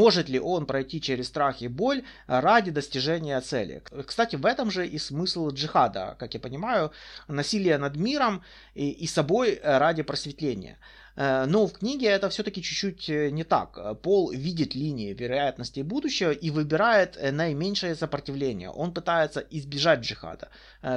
может 0.07 0.29
ли 0.29 0.39
он 0.39 0.67
пройти 0.67 1.01
через 1.01 1.27
страх 1.27 1.63
и 1.63 1.69
боль 1.69 2.05
ради 2.29 2.71
достижения 2.71 3.41
цели. 3.41 3.83
Кстати, 4.07 4.37
в 4.37 4.47
этом 4.47 4.71
же 4.71 4.87
и 4.87 4.99
смысл 4.99 5.51
джихада, 5.51 6.15
как 6.21 6.35
я 6.35 6.39
понимаю, 6.39 6.93
насилие 7.27 7.77
над 7.77 7.97
миром 7.97 8.45
и, 8.77 8.89
и 8.91 9.09
собой 9.09 9.61
ради 9.65 10.05
просветления. 10.05 10.79
Э, 11.17 11.47
но 11.47 11.67
в 11.67 11.73
книге 11.73 12.09
это 12.09 12.29
все-таки 12.29 12.63
чуть-чуть 12.63 13.09
э, 13.09 13.31
не 13.31 13.45
так. 13.45 14.01
Пол 14.03 14.31
видит 14.31 14.75
линии 14.75 15.13
вероятностей 15.13 15.83
будущего 15.83 16.31
и 16.31 16.51
выбирает 16.51 17.17
э, 17.17 17.33
наименьшее 17.33 17.95
сопротивление. 17.95 18.71
Он 18.71 18.93
пытается 18.93 19.41
избежать 19.41 20.01
джихада. 20.01 20.49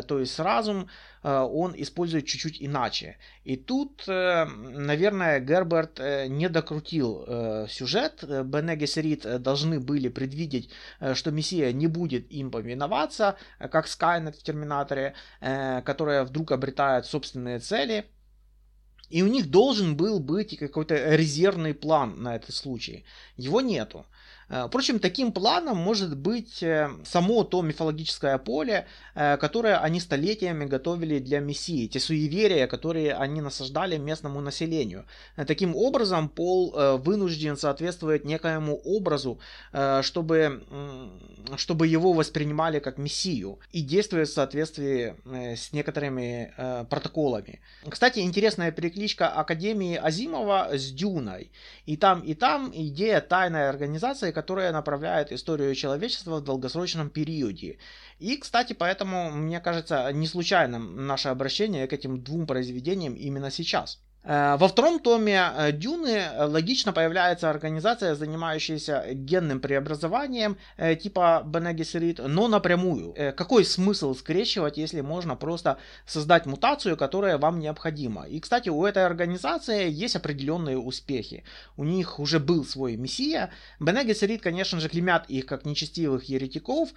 То 0.07 0.19
есть 0.19 0.39
разум 0.39 0.87
он 1.23 1.73
использует 1.75 2.25
чуть-чуть 2.25 2.61
иначе. 2.61 3.17
И 3.43 3.57
тут, 3.57 4.03
наверное, 4.07 5.39
Герберт 5.39 5.99
не 6.29 6.47
докрутил 6.49 7.67
сюжет. 7.67 8.23
Бене 8.23 8.75
Гессерит 8.75 9.41
должны 9.41 9.79
были 9.79 10.09
предвидеть, 10.09 10.69
что 11.13 11.31
Мессия 11.31 11.71
не 11.71 11.87
будет 11.87 12.31
им 12.31 12.51
повиноваться, 12.51 13.35
как 13.71 13.87
Скайнет 13.87 14.35
в 14.35 14.43
Терминаторе, 14.43 15.15
которая 15.39 16.23
вдруг 16.23 16.51
обретает 16.51 17.05
собственные 17.05 17.59
цели– 17.59 18.05
и 19.09 19.21
у 19.23 19.27
них 19.27 19.49
должен 19.49 19.95
был 19.95 20.19
быть 20.19 20.57
какой-то 20.57 21.15
резервный 21.15 21.73
план 21.73 22.21
на 22.21 22.35
этот 22.35 22.53
случай. 22.55 23.03
Его 23.37 23.61
нету. 23.61 24.05
Э, 24.49 24.65
впрочем, 24.67 24.99
таким 24.99 25.31
планом 25.31 25.77
может 25.77 26.17
быть 26.17 26.63
э, 26.63 26.89
само 27.05 27.43
то 27.43 27.61
мифологическое 27.61 28.37
поле, 28.37 28.87
э, 29.15 29.37
которое 29.37 29.77
они 29.77 29.99
столетиями 29.99 30.65
готовили 30.65 31.19
для 31.19 31.39
Мессии, 31.39 31.87
те 31.87 31.99
суеверия, 31.99 32.67
которые 32.67 33.13
они 33.13 33.41
насаждали 33.41 33.97
местному 33.97 34.41
населению. 34.41 35.05
Таким 35.35 35.75
образом, 35.75 36.29
Пол 36.29 36.73
вынужден 36.97 37.57
соответствовать 37.57 38.25
некоему 38.25 38.75
образу, 38.77 39.39
чтобы, 40.01 40.61
чтобы 41.57 41.87
его 41.87 42.13
воспринимали 42.13 42.79
как 42.79 42.97
Мессию 42.97 43.59
и 43.71 43.81
действовать 43.81 44.29
в 44.29 44.33
соответствии 44.33 45.15
с 45.55 45.73
некоторыми 45.73 46.53
протоколами. 46.89 47.59
Кстати, 47.87 48.19
интересная 48.19 48.71
перекличка 48.71 49.29
Академии 49.29 49.95
Азимова 49.95 50.69
с 50.71 50.91
Дюной. 50.91 51.51
И 51.85 51.97
там, 51.97 52.21
и 52.21 52.33
там 52.33 52.71
идея 52.73 53.21
тайной 53.21 53.69
организации, 53.69 54.31
которая 54.39 54.71
направляет 54.71 55.33
историю 55.33 55.75
человечества 55.75 56.37
в 56.37 56.43
долгосрочном 56.45 57.09
периоде. 57.09 57.77
И, 58.19 58.37
кстати, 58.37 58.71
поэтому, 58.71 59.31
мне 59.31 59.59
кажется, 59.59 60.09
не 60.13 60.27
случайным 60.27 61.05
наше 61.05 61.27
обращение 61.27 61.87
к 61.87 61.91
этим 61.91 62.23
двум 62.23 62.47
произведениям 62.47 63.15
именно 63.15 63.51
сейчас. 63.51 63.99
Э, 64.23 64.57
во 64.57 64.67
втором 64.67 64.99
томе 64.99 65.41
э, 65.55 65.71
Дюны 65.71 66.09
э, 66.09 66.45
логично 66.45 66.91
появляется 66.91 67.49
организация, 67.49 68.15
занимающаяся 68.15 69.05
генным 69.13 69.59
преобразованием 69.59 70.57
типа 71.01 71.43
Gesserit, 71.45 72.27
но 72.27 72.47
напрямую. 72.47 73.13
Какой 73.35 73.65
смысл 73.65 74.13
скрещивать, 74.13 74.77
если 74.77 75.01
можно 75.01 75.35
просто 75.35 75.77
создать 76.05 76.45
мутацию, 76.45 76.97
которая 76.97 77.37
вам 77.37 77.59
необходима? 77.59 78.23
И, 78.23 78.39
кстати, 78.39 78.69
у 78.69 78.85
этой 78.85 79.05
организации 79.05 79.89
есть 79.89 80.15
определенные 80.15 80.77
успехи. 80.77 81.43
У 81.77 81.83
них 81.83 82.19
уже 82.19 82.39
был 82.39 82.65
свой 82.65 82.95
мессия. 82.95 83.51
Gesserit, 83.79 84.39
конечно 84.39 84.79
же, 84.79 84.89
клемят 84.89 85.25
их 85.29 85.45
как 85.45 85.65
нечестивых 85.65 86.25
еретиков, 86.25 86.89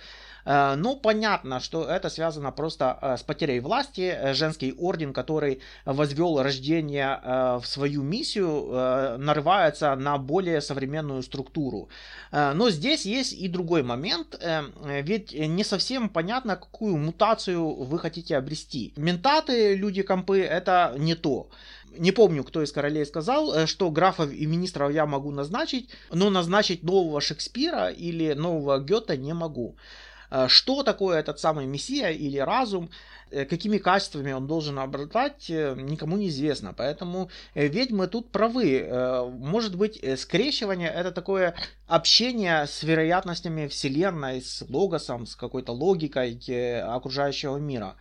но 0.44 0.96
понятно, 0.96 1.60
что 1.60 1.84
это 1.84 2.08
связано 2.08 2.50
просто 2.52 3.16
с 3.18 3.22
потерей 3.22 3.60
власти. 3.60 4.32
Женский 4.32 4.72
орден, 4.72 5.12
который 5.12 5.60
возвел 5.84 6.42
рождение 6.42 7.11
Э, 7.22 7.58
в 7.62 7.66
свою 7.66 8.02
миссию 8.02 8.68
э, 8.70 9.16
нарывается 9.18 9.94
на 9.96 10.18
более 10.18 10.60
современную 10.60 11.22
структуру. 11.22 11.88
Э, 12.30 12.52
но 12.54 12.70
здесь 12.70 13.04
есть 13.04 13.32
и 13.32 13.48
другой 13.48 13.82
момент, 13.82 14.38
ведь 14.84 15.32
не 15.32 15.64
совсем 15.64 16.08
понятно, 16.08 16.56
какую 16.56 16.96
мутацию 16.96 17.74
вы 17.84 17.98
хотите 17.98 18.36
обрести. 18.36 18.92
Ментаты, 18.96 19.74
люди-компы, 19.74 20.40
это 20.40 20.94
не 20.98 21.14
то. 21.14 21.48
Не 21.98 22.12
помню, 22.12 22.42
кто 22.44 22.62
из 22.62 22.72
королей 22.72 23.04
сказал, 23.04 23.66
что 23.66 23.90
графов 23.90 24.32
и 24.32 24.46
министров 24.46 24.92
я 24.92 25.06
могу 25.06 25.30
назначить, 25.30 25.90
но 26.10 26.30
назначить 26.30 26.82
нового 26.82 27.20
Шекспира 27.20 27.88
или 27.90 28.32
нового 28.32 28.78
Гёта 28.78 29.16
не 29.16 29.34
могу. 29.34 29.76
Что 30.48 30.82
такое 30.82 31.18
этот 31.18 31.38
самый 31.40 31.66
мессия 31.66 32.10
или 32.10 32.38
разум? 32.38 32.90
Э, 33.32 33.46
какими 33.46 33.78
качествами 33.78 34.32
он 34.32 34.46
должен 34.46 34.78
обладать, 34.78 35.48
э, 35.48 35.74
никому 35.78 36.16
не 36.18 36.28
известно. 36.28 36.74
Поэтому 36.74 37.30
э, 37.54 37.66
ведьмы 37.66 38.06
тут 38.06 38.30
правы. 38.30 38.86
Может 39.38 39.76
быть, 39.76 39.98
скрещивание 40.20 40.90
это 40.90 41.12
такое 41.12 41.54
общение 41.86 42.66
с 42.66 42.82
вероятностями 42.82 43.68
Вселенной, 43.68 44.42
с 44.42 44.62
логосом, 44.68 45.26
с 45.26 45.34
какой-то 45.34 45.72
логикой 45.72 46.82
окружающего 46.82 47.56
мира. 47.56 47.96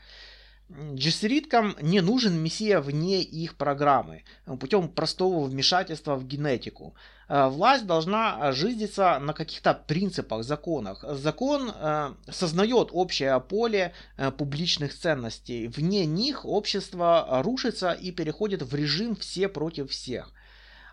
Джессериткам 0.93 1.75
не 1.81 2.01
нужен 2.01 2.41
мессия 2.41 2.79
вне 2.79 3.21
их 3.21 3.55
программы, 3.55 4.23
путем 4.59 4.87
простого 4.89 5.45
вмешательства 5.45 6.15
в 6.15 6.25
генетику. 6.25 6.95
Э, 7.27 7.47
власть 7.47 7.85
должна 7.85 8.51
жизниться 8.51 9.19
на 9.19 9.33
каких-то 9.33 9.73
принципах, 9.73 10.43
законах. 10.43 11.03
Закон 11.07 11.71
э, 11.73 12.13
сознает 12.29 12.89
общее 12.91 13.39
поле 13.41 13.93
э, 14.17 14.31
публичных 14.31 14.97
ценностей. 14.97 15.67
Вне 15.67 16.05
них 16.05 16.45
общество 16.45 17.41
рушится 17.43 17.91
и 17.91 18.11
переходит 18.11 18.61
в 18.61 18.73
режим 18.75 19.15
все 19.15 19.49
против 19.49 19.91
всех. 19.91 20.31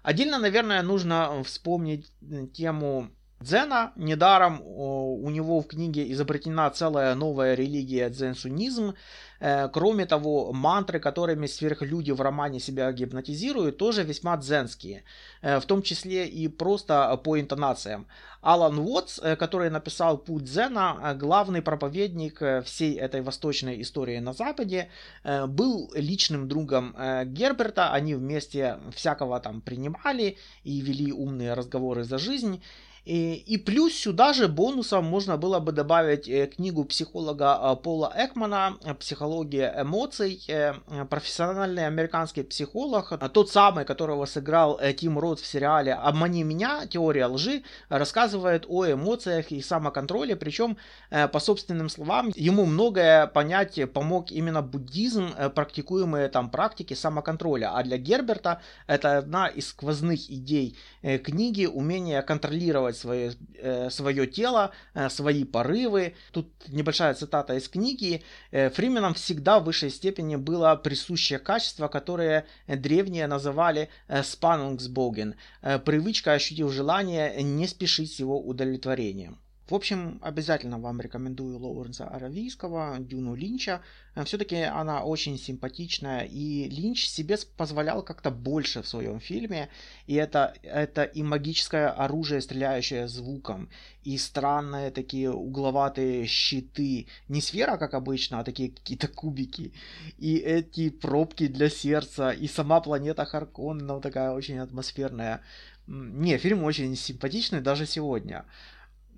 Отдельно, 0.02 0.38
наверное, 0.38 0.82
нужно 0.82 1.42
вспомнить 1.44 2.10
тему 2.52 3.10
Дзена. 3.40 3.92
Недаром 3.96 4.60
у 4.64 5.30
него 5.30 5.60
в 5.60 5.66
книге 5.66 6.10
изобретена 6.12 6.68
целая 6.70 7.14
новая 7.14 7.54
религия 7.54 8.10
дзенсунизм. 8.10 8.94
Э, 9.40 9.68
кроме 9.68 10.06
того, 10.06 10.52
мантры, 10.52 10.98
которыми 10.98 11.46
сверхлюди 11.46 12.10
в 12.10 12.20
романе 12.20 12.58
себя 12.58 12.90
гипнотизируют, 12.90 13.76
тоже 13.76 14.02
весьма 14.02 14.36
дзенские. 14.36 15.04
Э, 15.42 15.60
в 15.60 15.66
том 15.66 15.82
числе 15.82 16.26
и 16.26 16.48
просто 16.48 17.16
по 17.22 17.38
интонациям. 17.38 18.06
Алан 18.40 18.78
Уотс, 18.78 19.20
э, 19.22 19.36
который 19.36 19.70
написал 19.70 20.18
«Путь 20.18 20.44
Дзена», 20.44 21.16
главный 21.18 21.62
проповедник 21.62 22.42
всей 22.64 22.96
этой 22.96 23.20
восточной 23.20 23.80
истории 23.82 24.18
на 24.18 24.32
Западе, 24.32 24.90
был 25.24 25.92
личным 25.94 26.48
другом 26.48 26.96
Герберта. 27.24 27.92
Они 27.92 28.14
вместе 28.14 28.78
всякого 28.94 29.40
там 29.40 29.60
принимали 29.60 30.38
и 30.64 30.80
вели 30.80 31.12
умные 31.12 31.54
разговоры 31.54 32.04
за 32.04 32.18
жизнь. 32.18 32.62
И, 33.08 33.42
и 33.46 33.56
плюс 33.56 33.94
сюда 33.94 34.34
же 34.34 34.48
бонусом 34.48 35.06
можно 35.06 35.38
было 35.38 35.60
бы 35.60 35.72
добавить 35.72 36.28
э, 36.28 36.46
книгу 36.46 36.84
психолога 36.84 37.58
э, 37.58 37.76
Пола 37.82 38.12
Экмана 38.14 38.76
«Психология 39.00 39.74
эмоций». 39.80 40.44
Э, 40.46 40.74
профессиональный 41.08 41.86
американский 41.86 42.42
психолог, 42.42 43.18
тот 43.32 43.50
самый, 43.50 43.86
которого 43.86 44.26
сыграл 44.26 44.78
Тим 44.98 45.18
Рот 45.18 45.40
в 45.40 45.46
сериале 45.46 45.94
«Обмани 45.94 46.42
меня. 46.42 46.86
Теория 46.86 47.24
лжи», 47.24 47.62
рассказывает 47.88 48.66
о 48.68 48.84
эмоциях 48.92 49.52
и 49.52 49.62
самоконтроле, 49.62 50.36
причем, 50.36 50.76
по 51.08 51.40
собственным 51.40 51.88
словам, 51.88 52.30
ему 52.34 52.66
многое 52.66 53.26
понять 53.26 53.80
помог 53.90 54.30
именно 54.30 54.60
буддизм, 54.60 55.30
практикуемые 55.54 56.28
там 56.28 56.50
практики 56.50 56.92
самоконтроля. 56.92 57.74
А 57.74 57.82
для 57.82 57.96
Герберта 57.96 58.60
это 58.86 59.16
одна 59.16 59.46
из 59.46 59.68
сквозных 59.68 60.30
идей 60.30 60.76
книги 61.00 61.64
умение 61.64 62.20
контролировать 62.20 62.97
свое, 62.98 63.32
э, 63.54 63.90
свое 63.90 64.26
тело, 64.26 64.72
э, 64.94 65.08
свои 65.08 65.44
порывы. 65.44 66.14
Тут 66.32 66.48
небольшая 66.68 67.14
цитата 67.14 67.54
из 67.54 67.68
книги. 67.68 68.22
Э, 68.50 68.70
Фрименам 68.70 69.14
всегда 69.14 69.58
в 69.58 69.64
высшей 69.64 69.90
степени 69.90 70.36
было 70.36 70.76
присуще 70.76 71.38
качество, 71.38 71.88
которое 71.88 72.44
древние 72.66 73.26
называли 73.26 73.88
«спанунгсбоген»— 74.22 75.34
привычка, 75.84 76.32
ощутив 76.32 76.72
желание, 76.72 77.42
не 77.42 77.66
спешить 77.66 78.12
с 78.12 78.20
его 78.20 78.40
удовлетворением. 78.40 79.38
В 79.68 79.74
общем, 79.74 80.18
обязательно 80.22 80.78
вам 80.78 80.98
рекомендую 80.98 81.58
Лоуренса 81.58 82.08
Аравийского, 82.08 82.96
Дюну 83.00 83.34
Линча. 83.34 83.82
Э, 84.14 84.24
Все-таки 84.24 84.56
она 84.56 85.04
очень 85.04 85.38
симпатичная, 85.38 86.24
и 86.24 86.70
Линч 86.70 87.06
себе 87.06 87.36
позволял 87.54 88.02
как-то 88.02 88.30
больше 88.30 88.80
в 88.80 88.88
своем 88.88 89.20
фильме. 89.20 89.68
И 90.06 90.14
это, 90.14 90.54
это 90.62 91.02
и 91.02 91.22
магическое 91.22 91.88
оружие, 91.88 92.40
стреляющее 92.40 93.08
звуком, 93.08 93.68
и 94.04 94.16
странные 94.16 94.90
такие 94.90 95.30
угловатые 95.30 96.26
щиты. 96.26 97.06
Не 97.28 97.42
сфера, 97.42 97.76
как 97.76 97.92
обычно, 97.92 98.40
а 98.40 98.44
такие 98.44 98.70
какие-то 98.70 99.08
кубики. 99.08 99.74
И 100.16 100.36
эти 100.36 100.88
пробки 100.88 101.46
для 101.46 101.68
сердца, 101.68 102.30
и 102.30 102.48
сама 102.48 102.80
планета 102.80 103.26
Харконна 103.26 104.00
такая 104.00 104.30
очень 104.30 104.60
атмосферная. 104.60 105.42
Не, 105.86 106.38
фильм 106.38 106.64
очень 106.64 106.96
симпатичный 106.96 107.60
даже 107.60 107.84
сегодня. 107.86 108.46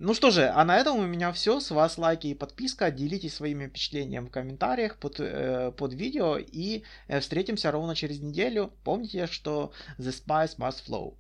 Ну 0.03 0.15
что 0.15 0.31
же, 0.31 0.49
а 0.49 0.65
на 0.65 0.79
этом 0.79 0.99
у 0.99 1.07
меня 1.07 1.31
все. 1.31 1.61
С 1.61 1.71
вас 1.71 1.99
лайки 1.99 2.29
и 2.29 2.35
подписка. 2.35 2.91
Делитесь 2.91 3.35
своими 3.35 3.67
впечатлениями 3.67 4.29
в 4.29 4.31
комментариях 4.31 4.97
под, 4.97 5.21
э, 5.21 5.73
под 5.77 5.93
видео. 5.93 6.39
И 6.39 6.85
э, 7.07 7.21
встретимся 7.21 7.71
ровно 7.71 7.95
через 7.95 8.19
неделю. 8.21 8.73
Помните, 8.83 9.27
что 9.27 9.73
The 9.99 10.09
Spice 10.09 10.57
Must 10.57 10.87
Flow. 10.87 11.15